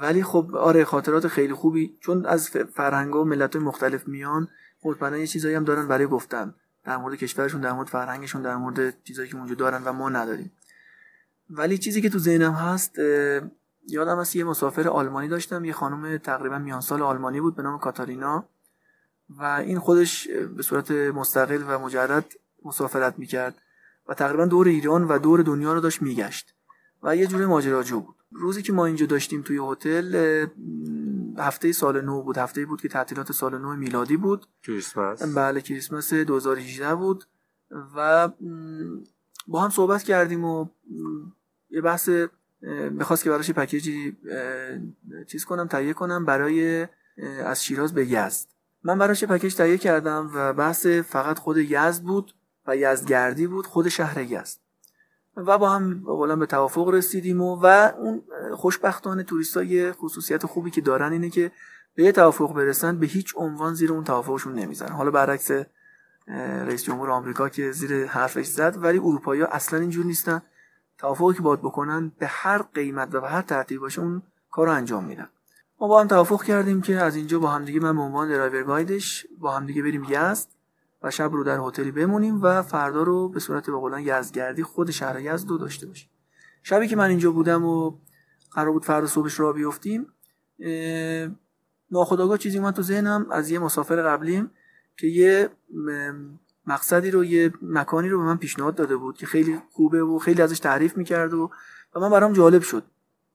[0.00, 1.96] ولی خب آره خاطرات خیلی خوبی.
[2.00, 4.48] چون از فرهنگ و ملت مختلف میان
[4.84, 6.54] مطمئنا یه چیزایی هم دارن برای گفتن.
[6.84, 10.52] در مورد کشورشون در مورد فرهنگشون در مورد چیزایی که اونجا دارن و ما نداریم.
[11.50, 12.98] ولی چیزی که تو ذهنم هست
[13.88, 15.64] یادم هست یه مسافر آلمانی داشتم.
[15.64, 18.44] یه خانم تقریبا میان سال آلمانی بود به نام کاتارینا.
[19.38, 22.32] و این خودش به صورت مستقل و مجرد
[22.64, 23.54] مسافرت می‌کرد
[24.08, 26.54] و تقریبا دور ایران و دور دنیا رو داشت میگشت
[27.02, 28.16] و یه جور ماجراجو بود.
[28.32, 30.46] روزی که ما اینجا داشتیم توی هتل
[31.38, 32.38] هفته سال نو بود.
[32.38, 34.46] هفته بود که تعطیلات سال نو میلادی بود.
[34.62, 35.22] کریسمس.
[35.22, 37.24] بله کریسمس 2018 بود
[37.96, 38.28] و
[39.46, 40.66] با هم صحبت کردیم و
[41.70, 42.10] یه بحث
[42.90, 44.16] می‌خواست که براش پکیجی
[45.26, 46.88] چیز کنم تهیه کنم برای
[47.44, 48.46] از شیراز به یزد.
[48.84, 52.34] من براش پکیج تهیه کردم و بحث فقط خود یزد بود
[52.66, 54.58] و یزدگردی بود خود شهر یزد.
[55.36, 58.22] و با هم قولا به توافق رسیدیم و, و اون
[58.54, 61.52] خوشبختانه توریست یه خصوصیت خوبی که دارن اینه که
[61.94, 65.50] به یه توافق برسن به هیچ عنوان زیر اون توافقشون نمی‌زنن حالا برعکس
[66.66, 70.42] رئیس جمهور آمریکا که زیر حرفش زد ولی اروپایی اصلا اینجور نیستن.
[70.98, 74.72] توافقی که باید بکنن به هر قیمت و به هر ترتیب باشه اون کار رو
[74.72, 75.28] انجام میدن.
[75.82, 78.62] ما با هم توافق کردیم که از اینجا با هم دیگه من به عنوان درایور
[78.62, 80.48] گایدش با هم دیگه بریم یزد
[81.02, 84.90] و شب رو در هتلی بمونیم و فردا رو به صورت به قولن یزدگردی خود
[84.90, 86.10] شهر یزد رو داشته باشیم.
[86.62, 87.94] شبی که من اینجا بودم و
[88.52, 90.06] قرار بود فردا صبحش را بیفتیم
[91.90, 93.26] ناخداگاه چیزی من تو ذهنم.
[93.30, 94.50] از یه مسافر قبلیم
[94.96, 95.50] که یه
[96.66, 100.42] مقصدی رو یه مکانی رو به من پیشنهاد داده بود که خیلی خوبه و خیلی
[100.42, 101.50] ازش تعریف می‌کرد و
[101.94, 102.84] و من برام جالب شد.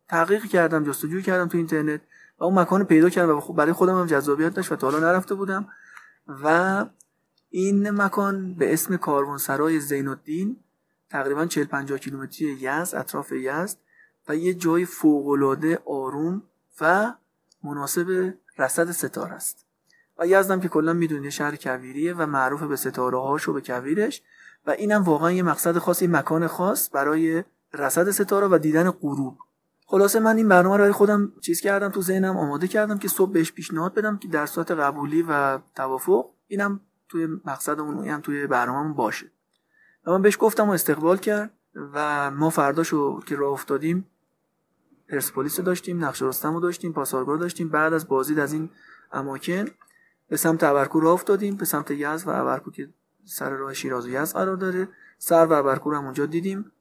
[0.10, 2.02] تحقیق کردم جستجو کردم تو اینترنت.
[2.40, 5.12] و اون مکان پیدا کردم و خب برای خودم هم جذابیت داشت و تا حالا
[5.12, 5.68] نرفته بودم.
[6.44, 6.86] و
[7.50, 10.58] این مکان به اسم کاروانسرای زین الدین
[11.10, 13.78] تقریبا 40 50 کیلومتری یزد اطراف یزد
[14.28, 16.42] و یه جای فوق آروم
[16.82, 17.14] و
[17.64, 19.66] مناسب رصد ستاره است.
[20.20, 24.22] و یزدم که کلا می‌دونی شهر کویریه و معروف به ستاره هاش و به کویرش
[24.68, 29.38] و اینم واقعا یه مقصد خاص یه مکان خاص برای رصد ستاره و دیدن غروب.
[29.90, 33.32] خلاصه من این برنامه رو برای خودم چیز کردم تو ذهنم آماده کردم که صبح
[33.32, 38.94] بهش پیشنهاد بدم که در صورت قبولی و توافق اینم توی مقصدمون هم توی برنامهمون
[38.94, 39.32] باشه.
[40.06, 41.52] و من بهش گفتم و استقبال کرد
[41.94, 44.06] و ما فرداشو که راه افتادیم
[45.10, 48.70] پرسپولیس رو داشتیم نقش رستم رو داشتیم پاسارگار داشتیم بعد از بازدید از این
[49.12, 49.66] اماکن
[50.30, 52.90] به سمت ابرکو راه افتادیم به سمت یزد و ابرکو که
[53.26, 54.88] سر راه شیراز و یزد قرار داره.
[55.18, 56.72] سر و ابرکو هم اونجا دیدیم.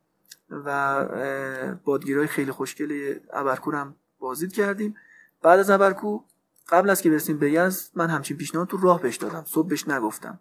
[0.50, 4.94] و بادگیرای خیلی خوشگل ابرکو هم بازدید کردیم.
[5.42, 6.20] بعد از ابرکو
[6.68, 9.44] قبل از که برسیم به یزد من همچین پیشنهاد تو راه بهش دادم.
[9.46, 10.40] صبح بهش نگفتم.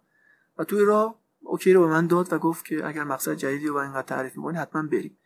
[0.58, 3.76] و توی راه اوکی رو به من داد و گفت که اگر مقصد جدیدی رو
[3.76, 5.18] اینقدر تعریف می‌کنی حتما بریم.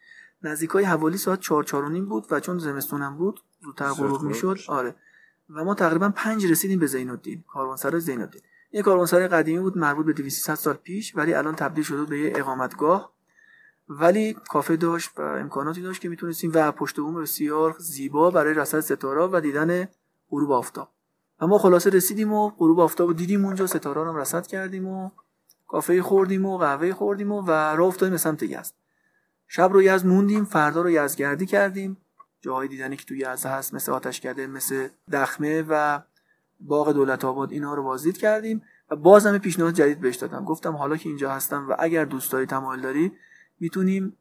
[0.43, 4.59] نزدیکای حوالی ساعت 4 4 نیم بود و چون زمستونم بود زودتر غروب می‌شد.
[4.69, 4.95] آره.
[5.55, 9.79] و ما تقریبا پنج رسیدیم به زین الدین کاروانسرای زین الدین این کاروانسرای قدیمی بود
[9.79, 13.13] مربوط به 200 سال پیش ولی الان تبدیل شده به یه اقامتگاه.
[13.91, 18.81] ولی کافه داشت و امکاناتی داشت که می‌تونستیم و پشت بوم بسیار زیبا برای رصد
[18.81, 19.89] ستاره و دیدن
[20.31, 20.89] غروب آفتاب.
[21.41, 25.11] و ما خلاصه رسیدیم و غروب آفتاب دیدیم اونجا ستاره رو رصد کردیم و
[25.69, 28.73] کافه خوردیم و قهوه خوردیم و, و راه افتادیم به سمت یزد.
[29.49, 31.97] شب رو یزد موندیم فردا رو یزدگردی کردیم.
[32.41, 36.01] جاهای دیدنی که توی یزد هست مثل آتش کرده مثل دخمه و
[36.61, 38.63] باغ دولت آباد اینا رو بازدید کردیم.
[38.91, 40.45] و باز هم پیشنهاد جدید بهش دادم.
[40.45, 43.13] گفتم حالا که اینجا هستم و اگر دوست داری تمایل داری
[43.61, 44.17] می‌تونیم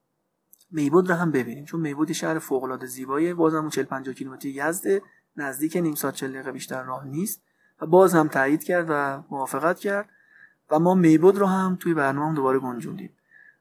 [0.72, 1.66] میبود رو هم ببینیم.
[1.66, 3.34] چون میبود شهر فوق العاده زیباییه.
[3.34, 5.02] بازم اون 40 50 کیلومتری یزد.
[5.36, 7.42] نزدیک نیم ساعت 40 دقیقه بیشتر راه نیست.
[7.82, 10.10] و باز هم تایید کرد و موافقت کرد.
[10.72, 13.10] و ما میبود رو هم توی برنامه دوباره گنجوندیم.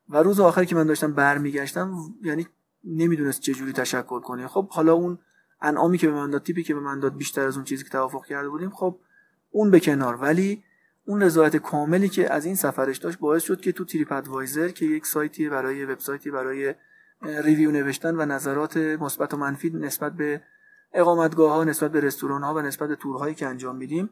[0.09, 2.47] و روز آخری که من داشتم برمیگشتم یعنی
[2.85, 4.49] نمی‌دونست چه جوری تشکر کنه.
[4.49, 5.19] خب حالا اون
[5.61, 7.91] انعامی که به من داد تیپی که به من داد بیشتر از اون چیزی که
[7.91, 8.99] توافق کرده بودیم خب
[9.51, 10.17] اون به کنار.
[10.17, 10.65] ولی
[11.09, 14.87] اون رضایت کاملی که از این سفرش داشت باعث شد که تو تریپ ادوایزر که
[14.87, 16.75] یک سایتی برای وبسایتی برای
[17.23, 20.43] review نوشتن و نظرات مثبت و منفی نسبت به
[20.93, 24.11] اقامتگاه ها نسبت به رستوران ها و نسبت به تورهایی که انجام میدیم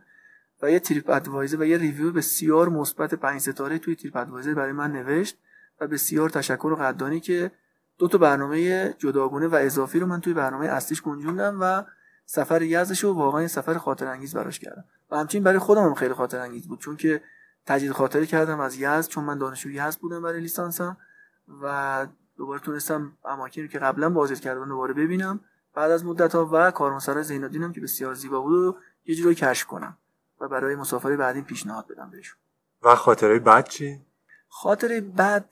[0.62, 5.38] و یه TripAdvisor و یه review بسیار مثبت 5 ستاره توی TripAdvisor برای من نوشت
[5.80, 7.50] و بسیار تشکر و قدردانی که
[7.98, 11.82] دو تا برنامه جداگونه و اضافی رو من توی برنامه اصلیش گنجوندم و
[12.26, 14.84] سفر یزدش رو واقعا سفر خاطر انگیز براش کردم.
[15.10, 17.22] و همچنین برای خودم هم خیلی خاطر انگیز بود چون که
[17.66, 20.96] تجدید خاطره کردم از یزد چون من دانشجوی یزد بودم برای لیسانسم
[21.62, 25.40] و دوباره تونستم اماکنی که قبلا بازدید کردم دوباره ببینم.
[25.74, 29.66] بعد از مدت ها و کاروانسرای زینالدینم که بسیار زیبا بود و یه جوری کشف
[29.66, 29.96] کنم
[30.40, 32.38] و برای مسافری بعدی پیشنهاد بدم بهشون.
[32.82, 34.00] و خاطره بد چی؟
[34.48, 35.50] خاطره بد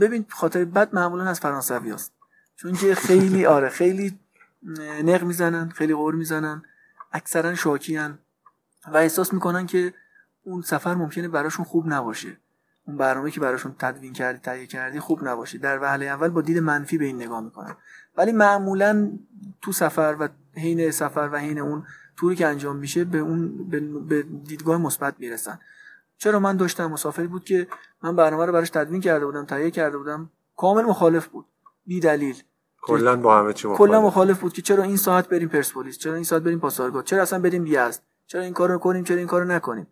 [0.00, 2.12] ببین خاطره بد معمولا از فرانسوی هست
[2.56, 4.18] چون که خیلی آره خیلی
[5.04, 6.62] نق می‌زنن خیلی غور می‌زنن.
[7.12, 8.18] اکثرا شاکیان
[8.92, 9.94] و احساس می‌کنن که
[10.42, 12.36] اون سفر ممکنه براشون خوب نباشه.
[12.86, 15.58] اون برنامه که براشون تدوین کردی تهیه کردی خوب نباشه.
[15.58, 17.76] در وهله اول با دید منفی به این نگاه می‌کنن.
[18.16, 19.18] ولی معمولا
[19.62, 21.86] تو سفر و حین سفر و حین اون
[22.16, 23.68] توری که انجام میشه به اون
[24.08, 25.60] به دیدگاه مثبت می‌رسن.
[26.18, 27.68] چرا من داشتم مسافری بود که
[28.02, 30.30] من برنامه رو براش تدوین کرده بودم تهیه کرده بودم.
[30.56, 31.46] کامل مخالف بود.
[31.86, 32.42] بی دلیل
[32.86, 33.78] کلا با همه چی مخالف.
[33.78, 37.22] کلا مخالف بود که چرا این ساعت بریم پرسپولیس؟ چرا این ساعت بریم پاسارگاد؟ چرا
[37.22, 39.86] اصلا بریم یزد چرا این کارو کنیم چرا این کارو نکنیم؟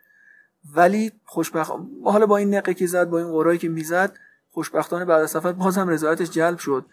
[0.74, 1.72] ولی خوشبخت
[2.04, 4.18] حالا با این نقه که زد با این قرایی که می‌زد
[4.50, 6.84] خوشبختانه بعد از سفر بازم رضایتش جلب شد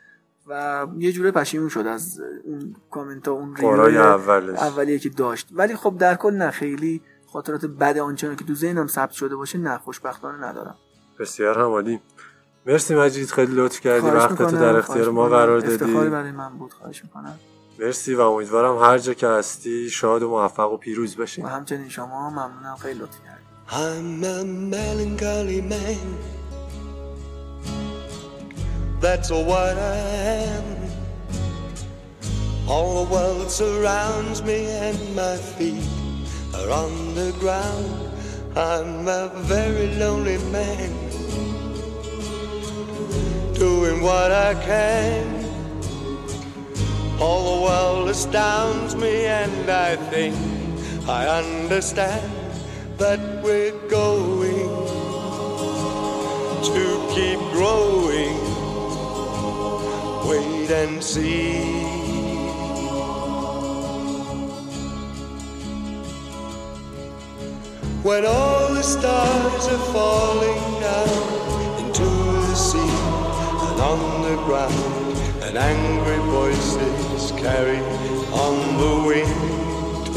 [0.47, 4.60] و یه جوره پشیمون شد از اون کامنت ها اون اولش.
[4.60, 5.49] اولیه که داشت.
[5.52, 9.58] ولی خب در کل نه خیلی خاطرات بد آنچنان که تو ذهنم ثبت شده باشه
[9.58, 10.76] نه خوشبختانه ندارم.
[11.20, 12.02] بسیار عالی.
[12.66, 15.74] مرسی مجید خیلی لطف کردی وقت تو در اختیار ما قرار دادی.
[15.74, 17.39] افتخاری برای من بود خواهش می‌کنم.
[17.80, 21.41] مرسی و امیدوارم هر جا که هستی شاد و موفق و پیروز باشی.
[21.41, 23.41] و همچنین شما ممنونم خیلی لطف کردی.
[23.70, 24.43] I'm a
[24.76, 26.07] melancholy man.
[29.01, 29.97] That's what I
[30.51, 30.66] am.
[32.68, 35.89] All the world surrounds me and my feet
[36.57, 37.91] are on the ground.
[38.55, 41.11] I'm a very lonely man.
[43.82, 45.43] Doing what I can
[47.19, 50.36] All the world astounds me and I think
[51.09, 52.32] I understand
[52.99, 54.69] that we're going
[56.69, 58.38] to keep growing.
[60.29, 61.57] Wait and see.
[68.03, 71.51] When all the stars are falling down
[73.82, 77.79] on the ground, and angry voices carry
[78.45, 80.07] on the wind.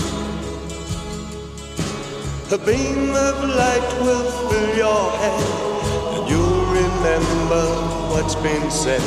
[2.53, 5.43] A beam of light will fill your head,
[6.15, 7.65] and you'll remember
[8.13, 9.05] what's been said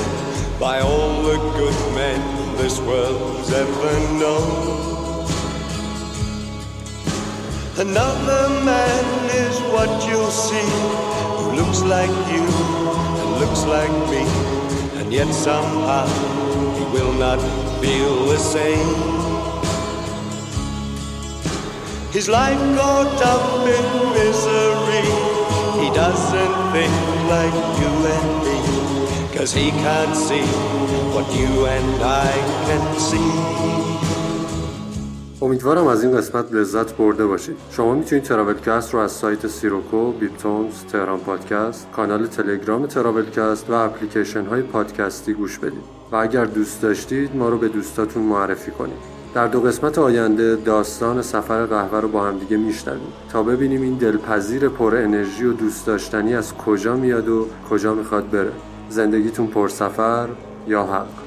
[0.60, 2.20] by all the good men
[2.58, 4.88] this world's ever known.
[7.78, 10.70] Another man is what you'll see,
[11.38, 12.87] who looks like you
[13.40, 14.24] looks like me,
[15.00, 16.08] and yet somehow
[16.78, 17.40] he will not
[17.82, 19.28] feel the same.
[22.12, 23.86] His life caught up in
[24.18, 25.08] misery.
[25.82, 26.94] He doesn't think
[27.30, 29.38] like you and me.
[29.38, 30.48] Cause he can't see
[31.14, 32.32] what you and I
[32.66, 33.97] can see.
[35.42, 37.58] امیدوارم از این قسمت لذت برده باشید.
[37.72, 44.46] شما می‌تونید تراولکست رو از سایت سیروکو، بیپتونز، تهران پادکست، کانال تلگرام تراولکست و اپلیکیشن
[44.46, 45.84] های پادکستی گوش بدید.
[46.12, 49.18] و اگر دوست داشتید ما رو به دوستاتون معرفی کنید.
[49.34, 53.14] در دو قسمت آینده داستان سفر قهوه رو با هم دیگه میشنویم.
[53.32, 58.30] تا ببینیم این دلپذیر پر انرژی و دوست داشتنی از کجا میاد و کجا می‌خواد
[58.30, 58.52] بره.
[58.90, 60.28] زندگیتون پر سفر
[60.68, 61.27] یا حق؟